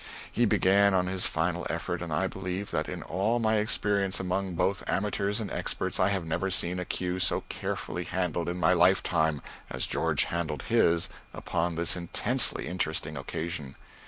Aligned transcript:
He 0.31 0.45
began 0.45 0.95
on 0.95 1.05
his 1.05 1.27
final 1.27 1.67
effort, 1.69 2.01
and 2.01 2.11
I 2.11 2.25
believe 2.25 2.71
that 2.71 2.89
in 2.89 3.03
all 3.03 3.37
my 3.37 3.57
experience 3.57 4.19
among 4.19 4.55
both 4.55 4.81
amateurs 4.87 5.39
and 5.39 5.51
experts, 5.51 5.99
I 5.99 6.09
have 6.09 6.25
never 6.25 6.49
seen 6.49 6.79
a 6.79 6.85
cue 6.85 7.19
so 7.19 7.41
carefully 7.49 8.05
handled 8.05 8.49
in 8.49 8.57
my 8.57 8.73
lifetime 8.73 9.43
as 9.69 9.85
George 9.85 10.23
handled 10.23 10.63
his 10.63 11.07
upon 11.35 11.75
this 11.75 11.95
intensely 11.95 12.65
interesting 12.67 13.15
occasion. 13.15 13.75